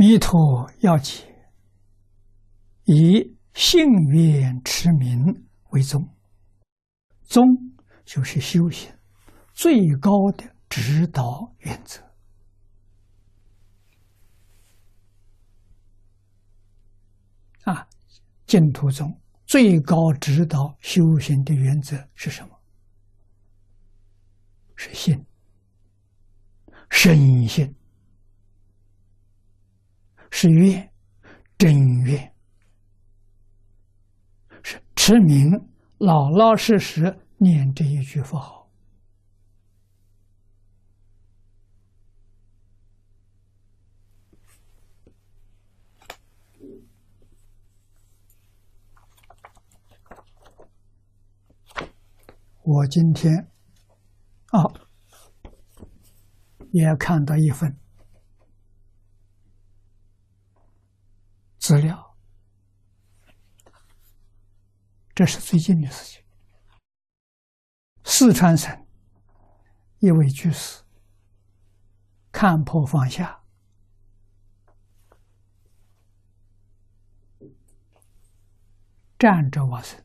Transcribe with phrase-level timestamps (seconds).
[0.00, 1.26] 弥陀要解，
[2.84, 6.08] 以信愿持名为宗，
[7.24, 7.44] 宗
[8.06, 8.90] 就是修行
[9.52, 12.02] 最高的指导原则
[17.64, 17.86] 啊！
[18.46, 22.58] 净土宗最高指导修行的原则是什么？
[24.76, 25.26] 是信，
[26.88, 27.76] 深信。
[30.30, 30.90] 是愿，
[31.58, 32.34] 真愿，
[34.62, 35.50] 是持名，
[35.98, 38.58] 老老实实念这一句佛号。
[52.62, 53.34] 我今天
[54.52, 54.62] 啊，
[56.70, 57.76] 也看到一份。
[61.70, 62.16] 资料，
[65.14, 66.24] 这是最近的事情。
[68.02, 68.84] 四川省
[70.00, 70.82] 一位居士
[72.32, 73.44] 看破放下，
[79.16, 80.02] 站着往生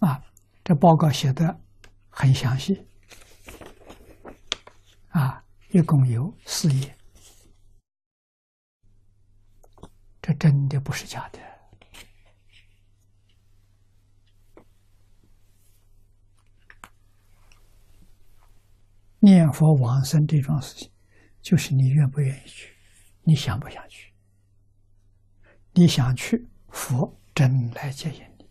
[0.00, 0.22] 啊！
[0.62, 1.58] 这报告写的
[2.10, 2.86] 很详细。
[5.72, 6.94] 一共有四页，
[10.20, 11.38] 这真的不是假的。
[19.18, 20.92] 念佛往生这桩事情，
[21.40, 22.76] 就是你愿不愿意去，
[23.22, 24.12] 你想不想去？
[25.72, 28.46] 你想去，佛真来接引你。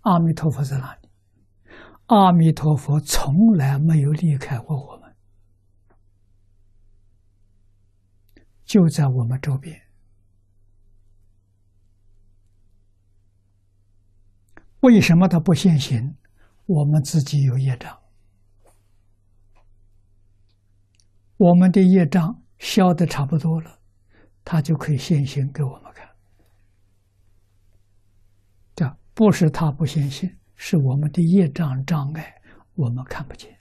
[0.00, 1.08] 阿弥陀佛在哪里？
[2.06, 5.01] 阿弥陀佛从来没有离开过我们。
[8.72, 9.78] 就在我们周边，
[14.80, 16.16] 为什么他不现行？
[16.64, 18.00] 我们自己有业障，
[21.36, 23.78] 我们的业障消的差不多了，
[24.42, 26.08] 他就可以现行给我们看。
[28.74, 32.40] 这不是他不现行，是我们的业障障碍，
[32.74, 33.54] 我们看不见。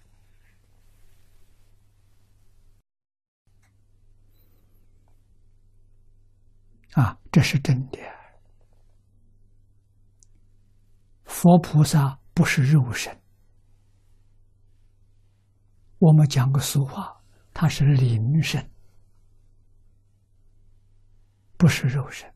[6.94, 8.00] 啊，这是真的。
[11.24, 13.18] 佛菩萨不是肉身，
[15.98, 17.22] 我们讲个俗话，
[17.54, 18.70] 他是灵身，
[21.58, 22.30] 不是肉身。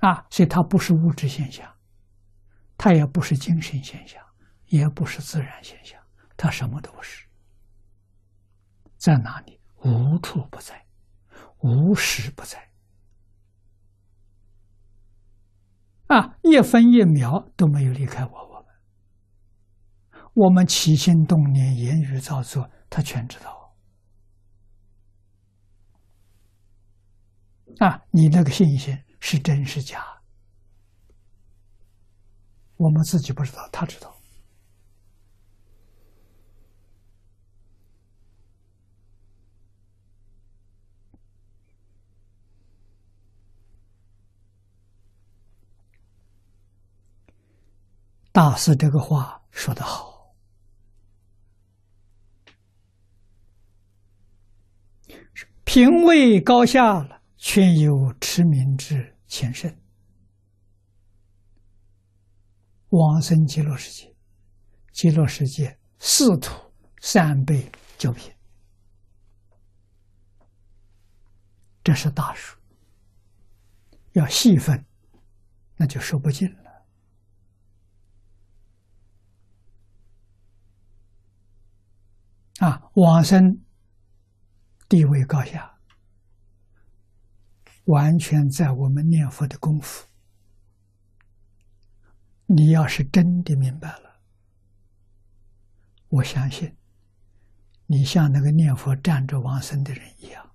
[0.00, 1.72] 啊，所以它不是物质现象，
[2.76, 4.24] 它也不是精神现象，
[4.66, 6.00] 也不是自然现象，
[6.36, 7.26] 它什么都不是，
[8.96, 9.60] 在哪里？
[9.84, 10.87] 无处不在。
[11.60, 12.70] 无时不在，
[16.06, 18.30] 啊，一分一秒都没有离开我。
[18.30, 18.74] 我们，
[20.34, 23.74] 我们起心动念、言语造作，他全知道。
[27.78, 30.04] 啊，你那个信心是真是假？
[32.76, 34.17] 我们自己不知道，他知道。
[48.38, 50.32] 大师这个话说得好，
[55.64, 59.76] 品位高下了，却有持名之前身。
[62.90, 64.14] 往生极乐世界，
[64.92, 66.54] 极乐世界四土
[67.00, 67.68] 三辈
[67.98, 68.32] 九品，
[71.82, 72.56] 这是大数，
[74.12, 74.86] 要细分，
[75.74, 76.67] 那就说不尽了。
[82.58, 83.64] 啊，往生
[84.88, 85.78] 地位高下，
[87.84, 90.06] 完全在我们念佛的功夫。
[92.46, 94.20] 你要是真的明白了，
[96.08, 96.76] 我相信
[97.86, 100.50] 你像那个念佛站着往生的人一样，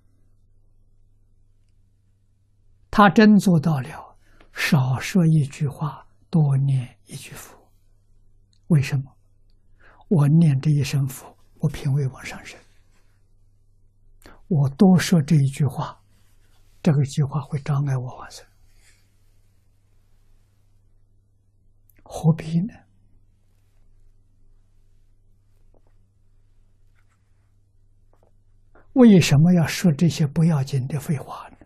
[2.90, 4.18] 他真做到了，
[4.52, 7.56] 少说一句话，多念一句佛。
[8.66, 9.16] 为什么？
[10.08, 11.33] 我念这一声佛。
[11.64, 12.60] 我品位往上升，
[14.48, 15.98] 我多说这一句话，
[16.82, 18.44] 这个计划会障碍我往生，
[22.02, 22.74] 何必呢？
[28.92, 31.56] 为什么要说这些不要紧的废话呢？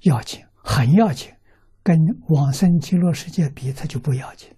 [0.00, 1.32] 要紧，很要紧，
[1.84, 1.96] 跟
[2.30, 4.53] 往生极乐世界比，它就不要紧。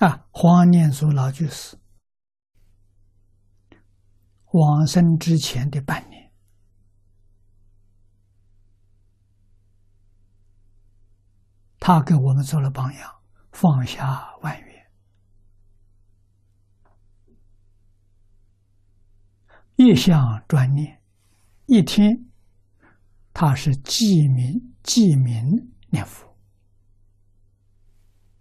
[0.00, 1.76] 啊，黄念祖老居士
[4.52, 6.32] 往生之前的半年，
[11.80, 13.12] 他给我们做了榜样，
[13.50, 14.90] 放下万缘，
[19.74, 21.02] 一向专念，
[21.66, 22.24] 一天
[23.34, 26.27] 他是记名记名念佛。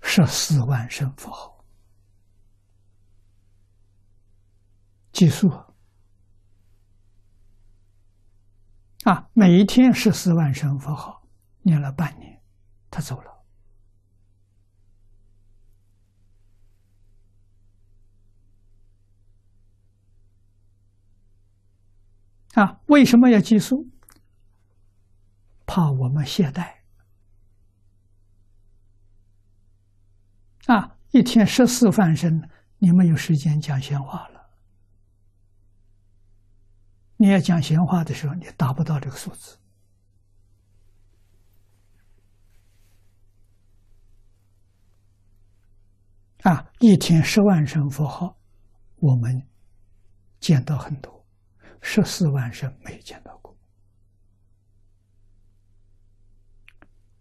[0.10, 1.64] 十四万声佛号，
[5.12, 5.50] 计数
[9.04, 9.30] 啊！
[9.34, 11.28] 每一天十四万声佛号，
[11.62, 12.42] 念了半年，
[12.90, 13.44] 他走了。
[22.54, 23.86] 啊，为什么要计数？
[25.66, 26.78] 怕我们懈怠。
[30.68, 32.42] 啊，一天十四万声，
[32.78, 34.50] 你没有时间讲闲话了。
[37.16, 39.58] 你要讲闲话的时候，你达不到这个数字。
[46.44, 48.38] 啊，一天十万声佛号，
[48.98, 49.48] 我们
[50.42, 51.26] 见到很多；
[51.82, 53.56] 十四万声没见到过。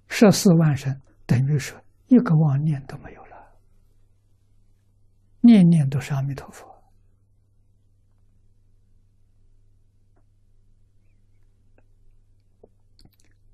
[0.09, 3.25] 十四万声等于说一个妄念都没有。
[5.47, 6.67] 念念都是阿弥陀佛，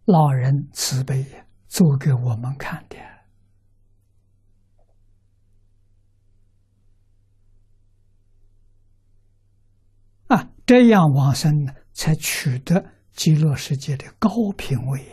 [0.07, 1.25] 老人慈悲
[1.69, 2.97] 做给我们看的
[10.29, 15.07] 啊，这样往生才取得极乐世界的高品位。